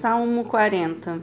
Salmo 0.00 0.44
40 0.44 1.22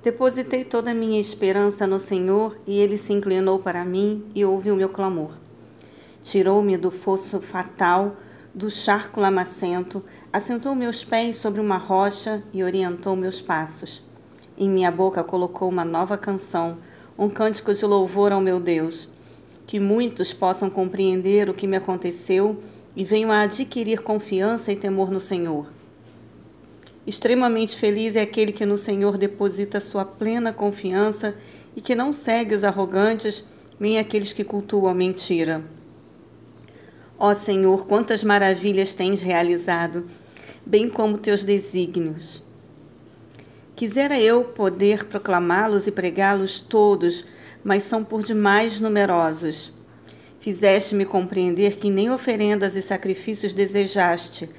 Depositei 0.00 0.64
toda 0.64 0.92
a 0.92 0.94
minha 0.94 1.20
esperança 1.20 1.88
no 1.88 1.98
Senhor 1.98 2.56
e 2.64 2.78
ele 2.78 2.96
se 2.96 3.12
inclinou 3.12 3.58
para 3.58 3.84
mim 3.84 4.24
e 4.32 4.44
ouviu 4.44 4.76
meu 4.76 4.88
clamor. 4.88 5.32
Tirou-me 6.22 6.76
do 6.76 6.92
fosso 6.92 7.40
fatal, 7.40 8.14
do 8.54 8.70
charco 8.70 9.20
lamacento, 9.20 10.04
assentou 10.32 10.72
meus 10.72 11.02
pés 11.02 11.38
sobre 11.38 11.60
uma 11.60 11.78
rocha 11.78 12.44
e 12.52 12.62
orientou 12.62 13.16
meus 13.16 13.42
passos. 13.42 14.00
Em 14.56 14.70
minha 14.70 14.92
boca 14.92 15.24
colocou 15.24 15.68
uma 15.68 15.84
nova 15.84 16.16
canção, 16.16 16.78
um 17.18 17.28
cântico 17.28 17.74
de 17.74 17.84
louvor 17.84 18.30
ao 18.30 18.40
meu 18.40 18.60
Deus. 18.60 19.08
Que 19.66 19.80
muitos 19.80 20.32
possam 20.32 20.70
compreender 20.70 21.48
o 21.48 21.54
que 21.54 21.66
me 21.66 21.78
aconteceu 21.78 22.56
e 22.94 23.04
venham 23.04 23.32
a 23.32 23.40
adquirir 23.40 24.00
confiança 24.00 24.70
e 24.70 24.76
temor 24.76 25.10
no 25.10 25.18
Senhor. 25.18 25.79
Extremamente 27.06 27.76
feliz 27.76 28.14
é 28.14 28.20
aquele 28.20 28.52
que 28.52 28.66
no 28.66 28.76
Senhor 28.76 29.16
deposita 29.16 29.80
sua 29.80 30.04
plena 30.04 30.52
confiança 30.52 31.34
e 31.74 31.80
que 31.80 31.94
não 31.94 32.12
segue 32.12 32.54
os 32.54 32.64
arrogantes 32.64 33.44
nem 33.78 33.98
aqueles 33.98 34.32
que 34.32 34.44
cultuam 34.44 34.88
a 34.90 34.94
mentira. 34.94 35.64
Ó 37.18 37.32
Senhor, 37.34 37.86
quantas 37.86 38.22
maravilhas 38.22 38.94
tens 38.94 39.20
realizado, 39.20 40.08
bem 40.64 40.88
como 40.88 41.18
teus 41.18 41.42
desígnios. 41.42 42.42
Quisera 43.74 44.20
eu 44.20 44.44
poder 44.44 45.04
proclamá-los 45.04 45.86
e 45.86 45.90
pregá-los 45.90 46.60
todos, 46.60 47.24
mas 47.64 47.82
são 47.84 48.04
por 48.04 48.22
demais 48.22 48.78
numerosos. 48.78 49.72
Fizeste-me 50.38 51.06
compreender 51.06 51.76
que 51.76 51.90
nem 51.90 52.10
oferendas 52.10 52.76
e 52.76 52.82
sacrifícios 52.82 53.54
desejaste, 53.54 54.50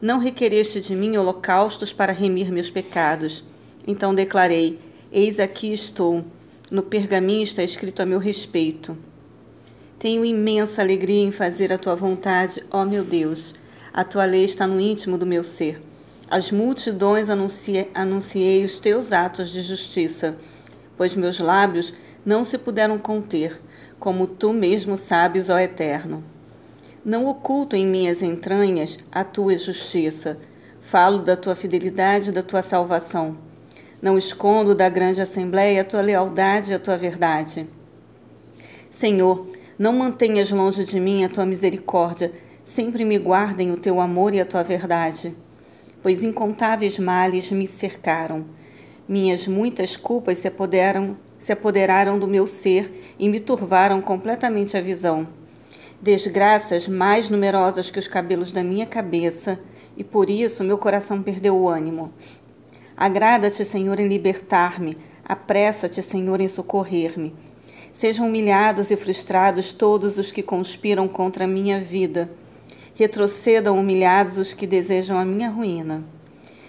não 0.00 0.18
requereste 0.18 0.80
de 0.80 0.94
mim 0.94 1.16
holocaustos 1.16 1.92
para 1.92 2.12
remir 2.12 2.52
meus 2.52 2.70
pecados. 2.70 3.44
Então 3.86 4.14
declarei: 4.14 4.78
Eis 5.12 5.38
aqui 5.38 5.72
estou. 5.72 6.24
No 6.70 6.82
pergaminho 6.82 7.42
está 7.42 7.62
escrito 7.62 8.00
a 8.00 8.06
meu 8.06 8.18
respeito. 8.18 8.96
Tenho 9.98 10.24
imensa 10.24 10.82
alegria 10.82 11.22
em 11.22 11.30
fazer 11.30 11.72
a 11.72 11.78
tua 11.78 11.94
vontade, 11.94 12.62
ó 12.70 12.84
meu 12.84 13.04
Deus. 13.04 13.54
A 13.92 14.02
tua 14.02 14.24
lei 14.24 14.44
está 14.44 14.66
no 14.66 14.80
íntimo 14.80 15.16
do 15.16 15.24
meu 15.24 15.44
ser. 15.44 15.80
As 16.28 16.50
multidões 16.50 17.30
anunciei, 17.30 17.90
anunciei 17.94 18.64
os 18.64 18.78
teus 18.80 19.12
atos 19.12 19.50
de 19.50 19.62
justiça, 19.62 20.36
pois 20.96 21.14
meus 21.14 21.38
lábios 21.38 21.94
não 22.24 22.42
se 22.42 22.58
puderam 22.58 22.98
conter, 22.98 23.60
como 24.00 24.26
tu 24.26 24.52
mesmo 24.52 24.96
sabes, 24.96 25.48
ó 25.48 25.58
Eterno. 25.58 26.24
Não 27.04 27.26
oculto 27.26 27.76
em 27.76 27.86
minhas 27.86 28.22
entranhas 28.22 28.98
a 29.12 29.22
tua 29.22 29.58
justiça. 29.58 30.38
Falo 30.80 31.18
da 31.18 31.36
tua 31.36 31.54
fidelidade 31.54 32.30
e 32.30 32.32
da 32.32 32.42
tua 32.42 32.62
salvação. 32.62 33.36
Não 34.00 34.16
escondo 34.16 34.74
da 34.74 34.88
grande 34.88 35.20
assembleia 35.20 35.82
a 35.82 35.84
tua 35.84 36.00
lealdade 36.00 36.72
e 36.72 36.74
a 36.74 36.78
tua 36.78 36.96
verdade. 36.96 37.68
Senhor, 38.88 39.46
não 39.78 39.92
mantenhas 39.92 40.50
longe 40.50 40.82
de 40.82 40.98
mim 40.98 41.24
a 41.24 41.28
tua 41.28 41.44
misericórdia, 41.44 42.32
sempre 42.64 43.04
me 43.04 43.18
guardem 43.18 43.70
o 43.70 43.76
teu 43.76 44.00
amor 44.00 44.32
e 44.32 44.40
a 44.40 44.46
tua 44.46 44.62
verdade. 44.62 45.36
Pois 46.02 46.22
incontáveis 46.22 46.98
males 46.98 47.50
me 47.50 47.66
cercaram. 47.66 48.46
Minhas 49.06 49.46
muitas 49.46 49.94
culpas 49.94 50.38
se 50.38 50.48
apoderaram, 50.48 51.18
se 51.38 51.52
apoderaram 51.52 52.18
do 52.18 52.26
meu 52.26 52.46
ser 52.46 53.14
e 53.18 53.28
me 53.28 53.40
turvaram 53.40 54.00
completamente 54.00 54.74
a 54.74 54.80
visão 54.80 55.43
desgraças 56.00 56.86
mais 56.86 57.28
numerosas 57.28 57.90
que 57.90 57.98
os 57.98 58.08
cabelos 58.08 58.52
da 58.52 58.62
minha 58.62 58.86
cabeça, 58.86 59.58
e 59.96 60.04
por 60.04 60.28
isso 60.28 60.64
meu 60.64 60.78
coração 60.78 61.22
perdeu 61.22 61.56
o 61.56 61.68
ânimo. 61.68 62.12
Agrada-te, 62.96 63.64
Senhor, 63.64 63.98
em 63.98 64.08
libertar-me, 64.08 64.96
apressa-te, 65.24 66.02
Senhor, 66.02 66.40
em 66.40 66.48
socorrer-me. 66.48 67.34
Sejam 67.92 68.26
humilhados 68.26 68.90
e 68.90 68.96
frustrados 68.96 69.72
todos 69.72 70.18
os 70.18 70.32
que 70.32 70.42
conspiram 70.42 71.06
contra 71.06 71.44
a 71.44 71.48
minha 71.48 71.80
vida. 71.80 72.30
Retrocedam 72.94 73.78
humilhados 73.78 74.36
os 74.36 74.52
que 74.52 74.66
desejam 74.66 75.18
a 75.18 75.24
minha 75.24 75.48
ruína. 75.48 76.04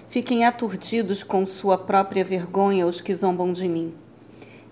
Fiquem 0.09 0.45
aturdidos 0.45 1.23
com 1.23 1.45
sua 1.45 1.77
própria 1.77 2.23
vergonha 2.23 2.87
os 2.87 3.01
que 3.01 3.13
zombam 3.13 3.51
de 3.51 3.67
mim. 3.67 3.93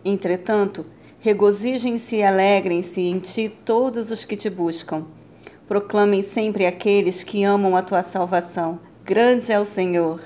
Entretanto, 0.06 0.86
Regozijem-se 1.24 2.18
e 2.18 2.22
alegrem-se 2.22 3.00
em 3.00 3.18
ti 3.18 3.48
todos 3.48 4.12
os 4.12 4.26
que 4.26 4.36
te 4.36 4.50
buscam. 4.50 5.06
Proclamem 5.66 6.22
sempre 6.22 6.66
aqueles 6.66 7.24
que 7.24 7.46
amam 7.46 7.78
a 7.78 7.82
tua 7.82 8.04
salvação. 8.04 8.78
Grande 9.06 9.50
é 9.50 9.58
o 9.58 9.64
Senhor. 9.64 10.20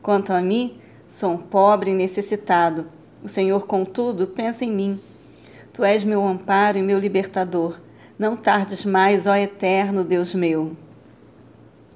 Quanto 0.00 0.32
a 0.32 0.40
mim, 0.40 0.78
sou 1.06 1.32
um 1.32 1.36
pobre 1.36 1.90
e 1.90 1.94
necessitado. 1.94 2.86
O 3.22 3.28
Senhor, 3.28 3.66
contudo, 3.66 4.26
pensa 4.28 4.64
em 4.64 4.70
mim. 4.72 4.98
Tu 5.74 5.84
és 5.84 6.02
meu 6.02 6.26
amparo 6.26 6.78
e 6.78 6.82
meu 6.82 6.98
libertador. 6.98 7.78
Não 8.18 8.34
tardes 8.34 8.86
mais, 8.86 9.26
ó 9.26 9.36
eterno 9.36 10.04
Deus 10.04 10.32
meu. 10.32 10.74